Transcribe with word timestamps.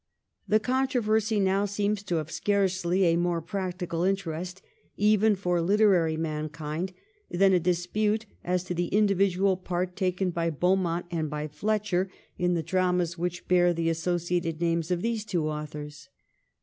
The 0.47 0.59
controversy 0.59 1.39
now 1.39 1.65
seems 1.65 2.01
to 2.05 2.15
have 2.15 2.31
scarcely 2.31 3.03
a 3.03 3.15
more 3.17 3.39
practical 3.39 4.01
interest, 4.03 4.59
even 4.97 5.35
for 5.35 5.61
literary 5.61 6.17
mankind, 6.17 6.91
than 7.29 7.53
a 7.53 7.59
dispute 7.59 8.25
as 8.43 8.63
to 8.63 8.73
the 8.73 8.87
individual 8.87 9.57
part 9.57 9.95
taken 9.95 10.31
by 10.31 10.49
Beaumont 10.49 11.05
and 11.11 11.29
by 11.29 11.47
Fletcher 11.47 12.09
in 12.35 12.55
the 12.55 12.63
dramas 12.63 13.19
which 13.19 13.47
bear 13.47 13.75
the 13.75 13.91
asso 13.91 14.15
ciated 14.17 14.59
names 14.59 14.89
of 14.89 15.03
these 15.03 15.23
two 15.23 15.47
authors. 15.47 16.09